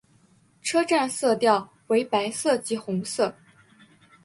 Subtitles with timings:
[0.63, 3.35] 车站色调为白色及红色。